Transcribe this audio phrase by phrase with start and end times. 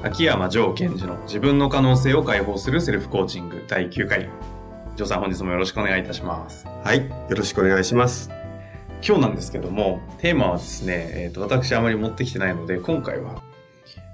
[0.00, 4.30] 秋山城賢治の自分の可能性を解放するセルフコーチング第9回。
[4.94, 6.68] 城さん本日もよろしくお願いいたします。
[6.84, 8.30] はい、よろしくお願いします。
[9.04, 13.42] 今日なんですけどもテーマはですね、えー、と私あまり持ってきてないので今回は、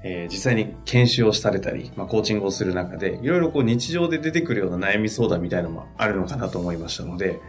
[0.02, 7.41] えー実際に研修をされたり、まあ、コーチングをする中でいろいろこう日常で出てくるような悩み相談みたいなのもあるのかなと思いましたので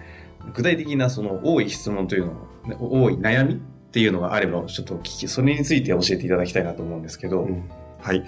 [0.53, 3.57] 具体的なその多い質問というのを多い悩みっ
[3.91, 7.69] ていうのがあればちょっとお聞きそれについて教えていただきたいなと思うんですけど、うん
[8.01, 8.23] はい。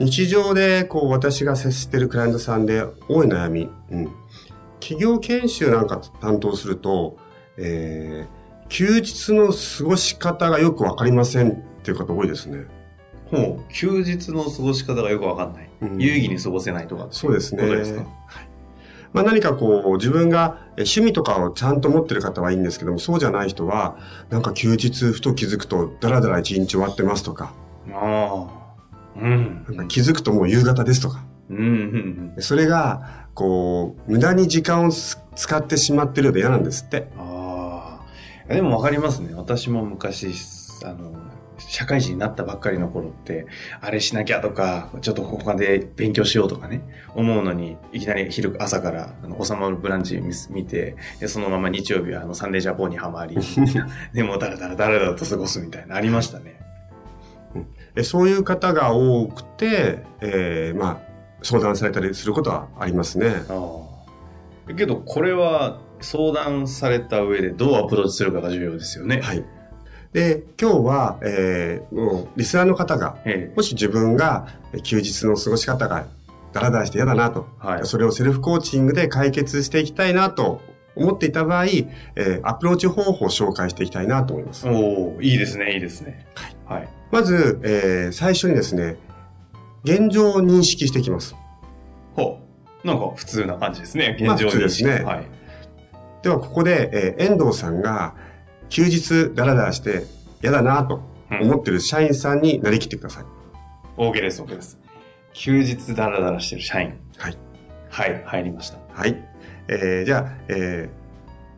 [0.00, 4.08] 日常でこう私が接してるクライアントさんで多い悩み、うん、
[4.80, 7.16] 企業研修なんか担当すると、
[7.58, 12.66] えー休日の過ごし方がよくわかりませんっていう方多いですね。
[13.30, 15.70] ほう、休日の過ごし方がよくわかんない。
[15.82, 17.08] うん有意義に過ごせないとか。
[17.10, 17.62] そうですね。
[17.62, 18.06] ことですかは
[18.40, 18.48] い
[19.12, 23.96] まあ、何かこう自分がえ趣味とかをちゃんと持ってる方はいいんですけども、そうじゃない人は、
[24.28, 27.54] なんか休日ふと気づくとダラダラ一日終わってますとか、
[27.92, 28.63] ああ。
[29.16, 29.64] うん。
[29.68, 32.42] なんか気づくともう夕方ですとか、うん、うん、うん。
[32.42, 37.08] それが、こう、無駄に時間をす使ってしまってるようで嫌なんですって。
[37.16, 38.00] あ
[38.48, 38.54] あ。
[38.54, 39.34] でもわかりますね。
[39.34, 40.32] 私も昔、
[40.84, 41.14] あの、
[41.58, 43.46] 社会人になったばっかりの頃って、
[43.80, 46.82] あれしなきゃとか、ちょっとここで勉強しようとかね、
[47.14, 53.36] 思うのに、いきなり昼、朝から、あの、おさまるブランチ見見て、でそのまま日曜日はあの、サンデージャポンにはまり、
[54.12, 56.63] でもだらだらだらだらと過ごすみたいな、ありましたね。
[57.96, 60.98] えそういう方が多くて、えーまあ、
[61.42, 63.44] 相談されたりすることはありますね。
[63.48, 64.74] ああ。
[64.74, 69.20] けど、これは相談された上でどうアプローチするかが重要ですよね。
[69.20, 69.44] はい。
[70.12, 76.06] で、今日は、えーもう、リスナーの方が、えもし自分がえ休日の過ごし方が
[76.52, 80.60] ダラダラして嫌だなと、はいそれをセルフコーチングで解決していきたいなと
[80.96, 84.70] 思っていた場合、えーアプローチ方法を紹介していきたいなと思いますえ。。
[84.70, 86.26] おおいいですね、いいですね。
[86.64, 86.88] はい。
[87.10, 88.96] まず、えー最初にですね、
[89.84, 91.34] 現状を認識していきます。
[92.14, 92.40] ほ
[92.84, 92.86] う。
[92.86, 94.14] なんか普通な感じですね。
[94.18, 95.26] 現まあ状普通ですねはい。
[96.22, 98.14] では、ここで、えー遠藤さんが
[98.68, 100.04] 休日ダラダラして
[100.42, 103.24] 嫌だなと思ってる社員さんになりきってください。
[103.96, 104.78] OK です、OK です。
[105.32, 106.94] 休日ダラダラしてる社員。
[107.18, 107.36] はい。
[107.90, 108.78] はい、入りました。
[108.92, 109.16] はい。
[109.68, 111.04] えーじゃあ、えー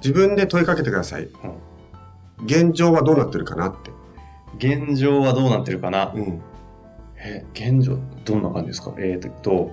[0.02, 1.28] 自分で問いかけてください。
[2.44, 3.90] 現状はどうなってるかなって。
[4.58, 6.12] 現状はどうなってるかな？
[6.14, 6.40] うん。
[7.16, 8.94] え、現状、どんな感じですか？
[8.98, 9.72] えーと、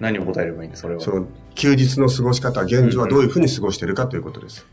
[0.00, 1.10] 何を答えればいいんですかそれはそ。
[1.12, 4.66] の、休日の過ごし方、現状はどういうふうに過ごしてるかということです。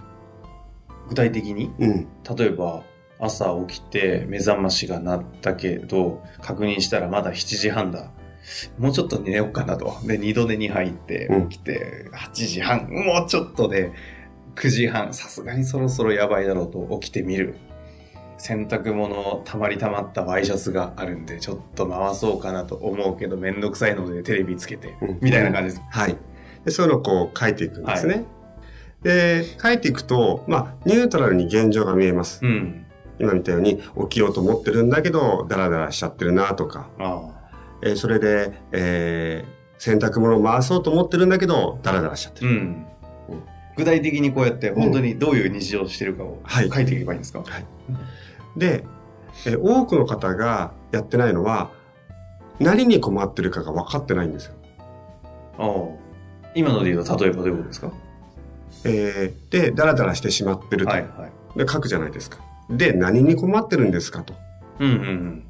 [1.08, 1.72] 具体的に？
[1.80, 2.08] うん。
[2.38, 2.84] 例えば、
[3.18, 8.12] 朝起きて目覚ましが鳴ったけど、確認したらまだ7時半だ。
[8.78, 9.96] もうちょっと寝ようかなと。
[10.06, 13.92] で、二度寝に入ってうん起きて、8時半、もうちょっとで、
[14.56, 17.56] 9時半、さすがにそろそろやばいだろうと起きてみる。
[18.38, 25.88] 洗濯物たまりたまったワイシャツがあるんで、ちょっと回そうかなと思うけど、めんどくさいのでテレビつけて、うんみたいな感じです。
[25.90, 26.18] はい。
[26.66, 28.26] で、そういうのをこう書いていくんですね。
[29.04, 32.40] で、書いていくと、まあ、ニュートラルに現状が見えます。
[32.44, 32.86] うん。
[33.20, 37.41] 今みたいに起きようと思ってるんだけど、ダラダラしちゃってるなとか、あ
[37.84, 42.48] えーそれで、えー洗濯物を回そうと思ってるんだけど、ダラダラしちゃってあ。
[42.48, 42.60] うる。
[42.60, 42.86] ん。
[43.76, 47.44] 具体的にこうやって本当にどういう日常をしてるかをはい書いていけばいいんですか、
[48.56, 48.84] で、
[49.48, 51.72] えー多くの方がやってないのは、
[52.60, 54.54] 何に困ってるかが分かってないんですよ。
[55.58, 55.72] ああ
[56.54, 57.92] 今ので言うと例えばどういうことですか？
[58.86, 60.92] えーで、ダラダラしてしまってると。
[60.92, 61.58] はいはい。
[61.58, 62.38] で、書くじゃないですか。
[62.70, 64.36] で、何に困ってるんですかと。
[64.80, 65.44] うんうんうん。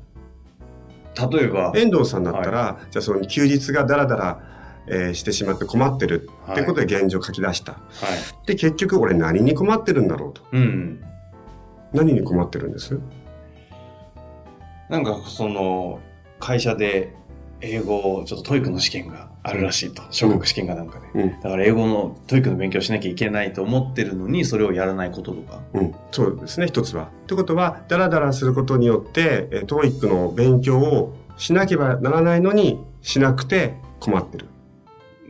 [1.16, 4.42] 例えば、遠藤さんだったら、じゃあその休日がダラダラ、
[4.88, 7.74] えーしてしまって困ってるってことで現状書き出した。
[7.74, 8.48] はい。
[8.48, 10.42] で、結局俺何に困ってるんだろうと。
[10.52, 11.04] うんうん。
[11.94, 13.00] 何に困ってるんです？
[14.90, 16.00] なんかその、
[16.40, 17.14] 会社で
[17.62, 20.04] 英語をちょっと TOEIC の試験があるらしいと。
[20.12, 21.24] 昇格試験かなんかで。
[21.24, 21.32] うん。
[21.42, 25.62] だから英語の TOEIC の勉強しなきゃいけないと思ってるのに、それをやらないこととか。
[25.74, 25.96] うん。
[26.12, 27.06] そうですね、一つは。
[27.24, 34.46] ってことは、ダラダラすることによって、えー、 TOEIC の勉強をしなければならないのにしなくて困ってる。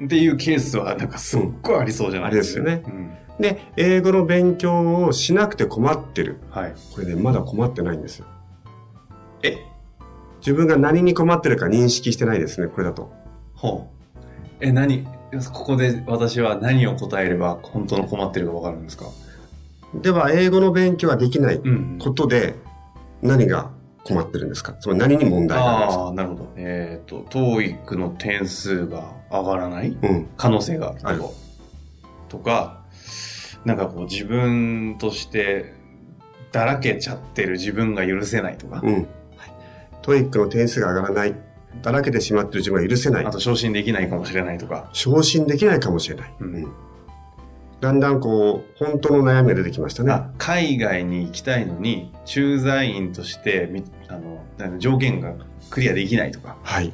[0.04, 2.62] っていうケースはなんかすっごいありそうじゃないですか。
[2.62, 6.40] うんありうんで、英語の勉強をしなくて困ってる。
[6.52, 6.76] はい。
[6.94, 8.28] これね、まだ困ってないんですよ。
[9.42, 9.58] え
[10.40, 13.12] 自分が何に困ってるか認識してないですね、これだと。
[13.56, 14.01] ほう。
[14.62, 15.06] え、何
[15.54, 19.06] ここで私は何を答えれば本当の困ってるかわかるんですか？
[19.96, 22.56] では、英語の勉強ができないうんことで、
[23.22, 23.72] 何が
[24.04, 24.74] 困ってるんですか？
[24.74, 26.04] つまり何に問題があるんですか？
[26.04, 26.54] ああ、なるほど。
[26.58, 29.90] えっ、と、TOEIC の点数が上がらない？
[30.02, 30.28] うん。
[30.38, 31.34] 可能性があるあると。
[32.30, 32.82] とか、
[33.66, 35.74] なんかこう自分として
[36.52, 39.08] だらけちゃってる自分が許せないとか、うん。
[40.02, 41.36] TOEIC の点数が上がらない。
[41.82, 43.32] だらけてしまってる自分が許せないあ。
[43.32, 44.90] と昇進できないかもしれないとか。
[44.94, 46.34] 昇進できないかもしれない。
[46.40, 46.72] うん
[47.82, 50.12] だんだんこう、本当の悩みが出てきましたね。
[50.12, 55.34] あ海外に行きたいのに、駐在員としてみあの条件が
[55.72, 56.58] クリアできないとか。
[56.62, 56.94] はい。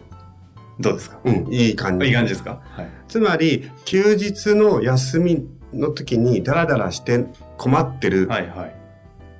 [0.79, 1.19] どうですか？
[1.25, 2.05] うん、いい感じ。
[2.05, 2.61] いい感じですか？
[2.71, 2.87] はい。
[3.09, 7.25] つまり、休日の休みの時にダラダラして
[7.57, 8.29] 困ってる。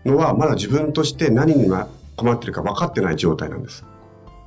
[0.04, 1.88] のは、まだ自分として何にま
[2.18, 3.86] 困ってるか分かってない状態なんです。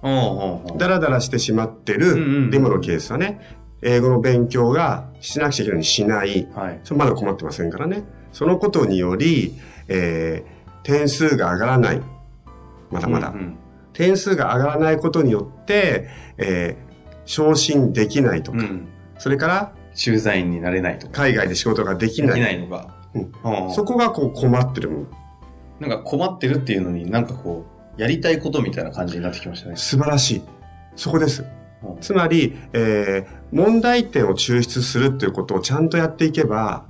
[0.03, 6.49] ダラダラしてしまってる、デモのケースはね、英語の勉強がしなくちゃいけないしない。
[6.55, 6.81] はい。
[6.85, 8.05] それまだ困ってませんからね。
[8.33, 9.55] そのことにより、
[9.89, 12.01] えー点数が上がらない。
[12.91, 13.29] まだまだ。
[13.29, 13.57] うんうん
[13.93, 16.09] 点数が上がらないことによって、
[16.39, 16.91] えー
[17.27, 18.89] 昇進できないとか、うん。
[19.19, 21.13] それから駐在員になれないとか。
[21.13, 22.41] 海外で仕事ができできない。
[22.41, 22.97] ないのか。
[23.15, 23.23] うん
[23.67, 25.09] うんそこがこう困ってる部分。
[25.81, 29.77] なんか困ってるっていうのになんかこう、やりたいことみたいな感じになってきましたね。
[29.77, 30.43] 素晴らしい。
[30.97, 31.43] そこです。
[31.43, 31.51] うん
[32.01, 36.85] つまり、えー問題点を抽出するっていうことをちゃんとやっていけば、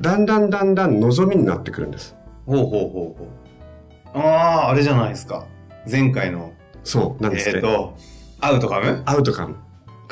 [0.00, 2.16] だんだんだんだん望みになってくるんです。
[2.46, 3.28] ほうほうほうほ
[4.14, 4.18] う。
[4.18, 5.46] ああ、あれじゃないですか。
[5.88, 6.52] 前回の、
[6.82, 7.54] そう、なんですね。
[7.56, 7.96] えっ、と、
[8.40, 9.02] アウトカム？
[9.06, 9.54] アウトカム。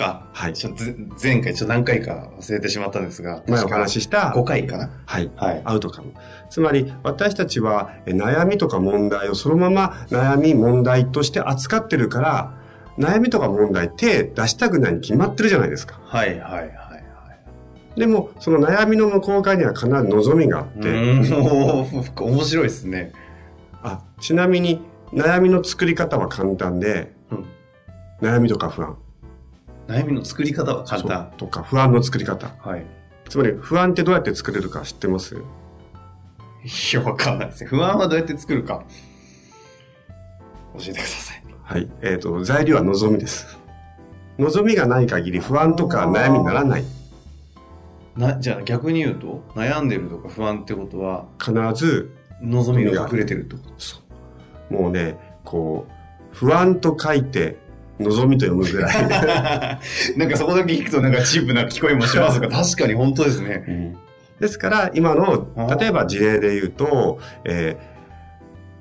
[0.00, 0.26] か。
[0.32, 3.42] はいちょぜ前回ちょっと何回か忘れてしまったんですが。
[3.46, 5.30] 前お話しした、5回かなはい。
[5.36, 5.62] はい。
[5.64, 6.14] アウトカム。
[6.48, 12.54] つまり、私たちはえ悩みとか問題をそのまま悩み問題として扱ってるから、
[12.98, 16.00] 悩みとか問題手出したくないに決まってるじゃないですか。
[16.02, 16.96] はいはいはいは
[17.96, 18.00] い。
[18.00, 23.12] でも、その悩みの向こう側には必ず望みがあって、うーん、おー面白いですね。
[23.82, 24.80] あ、ちなみに
[25.12, 27.44] 悩みの作り方は簡単で、うん
[28.20, 28.98] 悩みとか不安。
[29.90, 31.32] 悩みの作り方は簡単。
[31.36, 32.54] とか不安の作り方。
[32.60, 32.86] はい。
[33.28, 35.34] つまり不安ってどうやって作れるか知ってます？
[35.34, 35.40] い
[36.94, 37.70] や、わかんないですね。
[37.70, 38.84] 不安はどうやって作るか。
[40.74, 41.42] 教えてください。
[41.64, 41.90] はい。
[42.02, 43.58] えっ、と、材料は望みです。
[44.38, 46.84] 望みがない限り不安とか悩みにならない。
[48.16, 53.74] な、じゃあ逆に言うと、悩んでるとか不安ってことは、必ず、望みが隠れてるってこと？
[53.78, 53.98] そ
[54.70, 54.74] う。
[54.74, 55.92] もうね、こう、
[56.32, 57.58] 不安と書いて、
[58.00, 59.78] 望みと読むぐらい。
[60.16, 63.94] なんかそこだけ聞くとなんかチープな聞こえもしますが、 確かに本当ですね。
[64.40, 65.48] ですから、今の
[65.78, 67.76] 例えば事例で言うと、え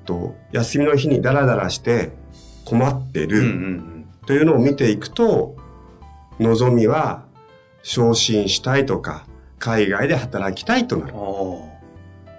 [0.04, 2.12] ーと、休みの日にダラダラして
[2.64, 4.04] 困ってうんうんうるん。
[4.26, 5.56] というのを見ていくと、
[6.38, 7.24] 望みは
[7.82, 9.26] 昇進したいとか、
[9.58, 11.12] 海外で働きたいとなる。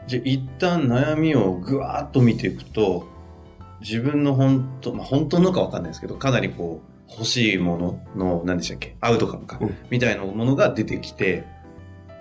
[0.07, 3.06] じゃあ一旦悩みをぐわーっと見ていくと、
[3.81, 8.96] 自分の本当、まあ本当のかわかんないですけど、かなりこう、欲しいものの、何でしたっけ？
[9.01, 11.44] アウトカムか、うんみたいなものが出てきて、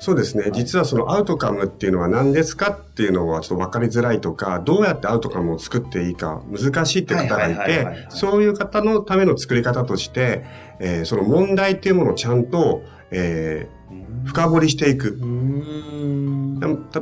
[0.01, 0.51] そうですね。
[0.53, 10.45] 実はそのアウトカムっていうのは何ですかっていうのはちょっと分かりづらいとか、どうやってアウトカムを作っていいか難しいって方がはいてそういう方のための作り方として、
[10.81, 13.81] えーその問題っていうものをちゃんと、えー
[14.25, 15.19] 深掘りしていく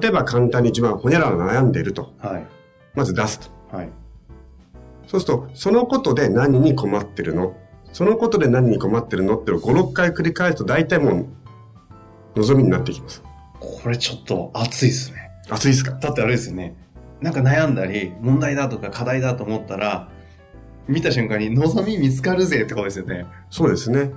[0.01, 2.15] 例えば簡単に一番ほにゃらら悩んでいると。
[2.19, 2.47] はい。
[2.95, 3.77] まず出すと。
[3.77, 3.91] はい。
[5.09, 7.57] そうすると、そのことで何に困ってるの？
[7.93, 9.37] そのことで何に困ってるの？
[9.39, 11.27] っていうのを5、6回繰り返すと大体もう
[12.37, 13.23] 望みになってきます。
[13.59, 15.31] これちょっと熱いですね。
[15.49, 15.93] 熱いですか？
[15.93, 16.77] だってあれですよね。
[17.23, 20.11] なんか悩んだり、問題だとか課題だと思ったら、
[20.87, 23.27] 見た瞬間に望み見つかるぜってことですよね。
[23.51, 24.13] そうですね。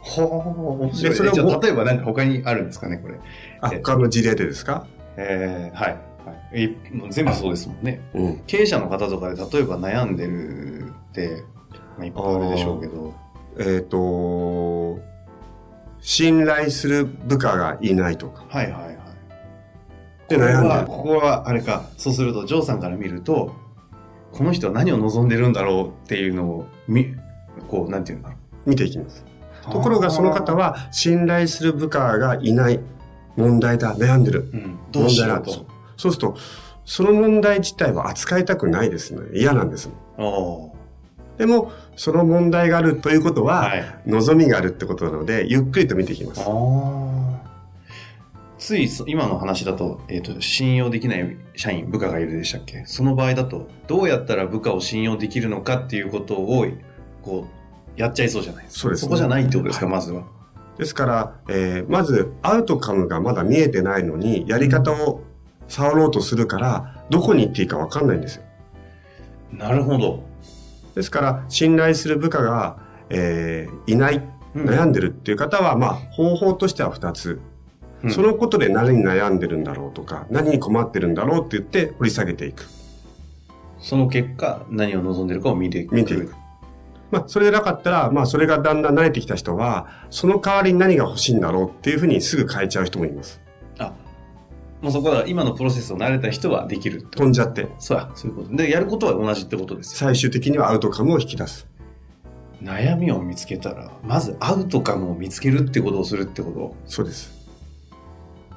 [0.00, 1.10] ほー、面白い。
[1.10, 3.16] でそれをじゃあ例えばなんか他にあるんですかね、これ。
[3.60, 4.86] あ、え他の事例でですか？
[5.16, 5.98] えー、はい。
[6.26, 6.76] はい、
[7.10, 8.00] 全部そうですもんね。
[8.14, 8.42] うん。
[8.46, 11.44] 経営者の方とかで例えば悩んでるって、
[11.96, 13.14] まあ、いっぱいあるでしょうけど。
[13.58, 14.98] えっ、と、
[16.00, 18.44] 信頼する部下がいないとか。
[18.48, 18.96] はいはいはい。
[20.28, 20.86] で悩んでる。
[20.86, 21.88] ここはあれか。
[21.96, 23.54] そうすると、ジョーさんから見ると、
[24.32, 27.14] この人は何を望んでるんだろうっていうのを、み、
[27.68, 28.34] こう、なんていうんだろ
[28.66, 28.70] う。
[28.70, 29.24] 見ていきます。
[29.62, 32.80] ところがその方は信頼する部下がいない。
[33.36, 33.94] 問題だ。
[33.96, 34.50] 悩んでる。
[34.52, 35.66] うん、どうしようと。
[35.96, 36.36] そうすると、
[36.84, 39.20] その問題自体は扱いたくないですね。
[39.34, 39.90] 嫌なんです。
[40.18, 40.72] お
[41.36, 43.84] でも、その問題があるということは、はい。
[44.06, 46.40] 望みがあるってことなので、ゆっくりと見ていきます。
[48.58, 52.84] ついそ今の話だと、えっ、と、信用できない社員、部下がいるでしたっけ？
[52.86, 56.66] その場合だと、どうやったら部下を信用できるのかっていうことを、
[57.22, 57.46] こ
[57.96, 58.80] う、やっちゃいそうじゃないですか。
[58.80, 60.22] そうですねこじゃないってことですか、はいまずは。
[60.78, 65.22] ですから、えーまず、アウトカムがまだ見えてないのに、やり方を
[65.68, 68.42] 触ろうとするから、どこに行っていいかわかんないんですよ。
[69.52, 70.22] なるほど。
[70.94, 72.78] ですから、信頼する部下が、
[73.10, 74.16] えーいない、
[74.54, 77.40] うん悩んでるっていう方は、まあ、方法としては2つ。
[78.04, 82.66] うんそのことで何に悩んでるんだろうとか、何に困ってるんだろうって言って掘り下げていく。
[83.78, 85.94] その結果、何を望んでるかを見ていく。
[85.94, 86.34] 見ていく。
[87.10, 93.40] まあ、それでなかったら、まあ、それがだんだん慣れてきた人は、その代わりに何が欲しいんだろうっていうふうにすぐ変えちゃう人もいます。
[94.80, 98.56] あ、もうそこは今のプロセスを慣れた人はできる飛んじゃって、そうや、そういうこと。
[98.56, 100.08] で、やることは同じってことですよ。
[100.08, 101.66] 最終的にはアウトカムを引き出す。
[102.62, 106.74] 悩みを見つけたら、まずアウトカムを見つけるってことをするってこと？
[106.86, 107.34] そうです。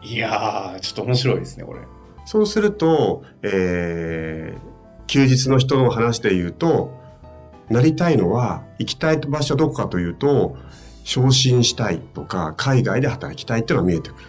[0.01, 1.81] いやー、ちょっと面白いですね、これ。
[2.25, 6.97] そうすると、えー、休日の人の話で言うと、
[7.69, 10.55] なりたいのは、行きたい場所はどこかというと、
[11.03, 14.21] 昇進したいとか、海外で働きたいっていうのが見えてくる。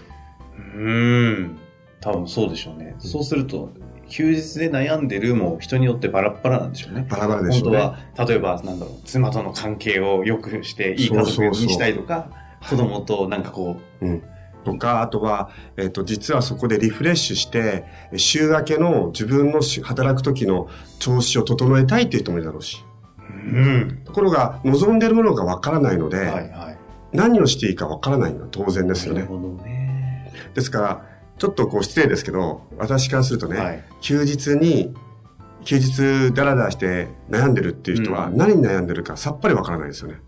[0.74, 1.58] うーん。
[2.00, 2.94] 多分そうでしょうね。
[2.98, 3.70] そうすると、
[4.08, 7.06] 休日で悩んでるも人によってバラッバラなんでしょうね。
[7.08, 7.78] バラバラでしょうね。
[7.78, 12.30] 本当は、例えば、なんだろう、妻との関係を良くして、いい家族にしたいとか、
[12.68, 14.22] 子供となんかこうん。
[14.64, 17.84] とか、あとは、えっ、と、実はそこでリフレッシュして、
[18.16, 22.84] 週明けの自分のし働く時の調子を整えたいっていう人もいるだろうし。
[23.18, 24.02] う、うん。
[24.04, 26.78] ところが、望んでるものがわからないので、はいはい。
[27.12, 29.26] 何をしていいかわからないのは当然ですよね。
[29.64, 30.32] ね。
[30.54, 31.09] ですから、
[31.40, 33.84] ちょっとこう失礼ですけど、私からするとね、はい。
[34.02, 34.94] 休日に、
[35.64, 40.20] 休日ダラダラして悩んでるっていう人はうん何に悩んでるかさっぱりわからないですよね。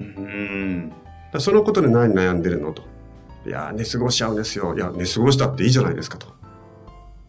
[0.00, 0.92] うーん。
[1.32, 2.82] だそのことで何に悩んでるのと。
[3.44, 4.76] いやー、寝過ごしちゃうんですよ。
[4.76, 6.28] いや、寝過ごしたっていいじゃないですかと。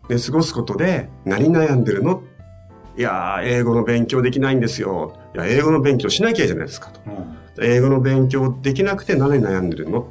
[0.07, 2.21] 寝過ごすことで何悩んでるの？
[2.95, 5.17] いやー、英語の勉強できないんですよ。
[5.33, 6.99] いや、英語の勉強しなきゃいいじゃないですかと。
[7.07, 10.07] うん英語の勉強できなくて何に悩んでるの？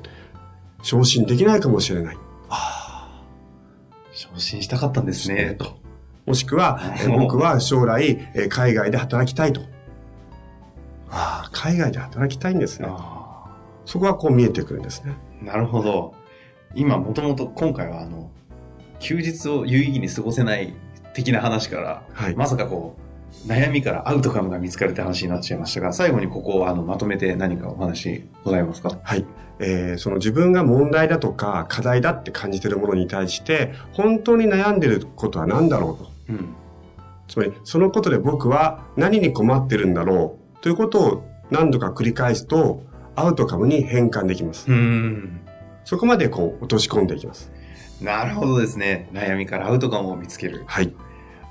[0.82, 2.18] 昇進できないかもしれない。
[4.34, 5.54] 昇進したかったんですね。
[5.58, 5.80] と。
[6.26, 9.60] もしくは、僕は将来、え海外で働きたいと。
[11.10, 12.88] ああ、海外で働きたいんですね。
[12.90, 13.44] あ
[13.84, 15.16] そこはこう見えてくるんですね。
[15.42, 16.14] ーなるほど。
[16.74, 18.30] 今、もともと今回はあの、
[19.00, 20.74] 休日を有意義に過ごせない
[21.12, 22.36] 的な話から、はい。
[22.36, 23.02] まさかこう、
[23.46, 28.98] 悩みからアウトカムが見つかるって話になっちゃいましたが、最後にここをあのまとめて何かお話ございますか？
[29.02, 29.24] はい。
[29.58, 36.10] えーその自分が問題だとか課題だって感じているものに対して、本当に悩んでいることは何だろうと。
[36.30, 36.54] うん。
[37.28, 42.82] つまり、そのことで僕は何に困ってるんだろうということを何度か繰り返すと、
[43.14, 44.70] アウトカムに変換できます。
[44.70, 45.40] うん。
[45.84, 47.50] そこまでこう落とし込んでいきます。
[48.00, 49.08] なるほどですね。
[49.12, 50.64] 悩みからアウトカムを見つける。
[50.66, 50.92] はい。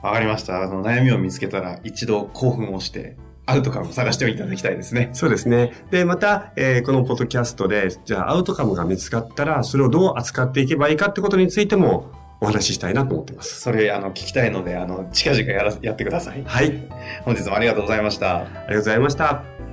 [0.01, 0.63] わかりました。
[0.63, 5.09] あの、悩みを見つけたら一度興奮をして、アウトカムを探していただきたいですね。
[5.13, 5.73] そうですね。
[5.91, 13.61] で、また、えーこのポッドキャストで、じゃあアウトカムが見つかったら、それをどう扱っていけばいいかってことについてもお話ししたいなと思っています。
[13.61, 16.43] それ、あの、聞きたいので、あの、近々やら、やってください。
[16.45, 16.87] はい。
[17.23, 18.37] 本日もありがとうございました。
[18.37, 19.70] ありがとうございました。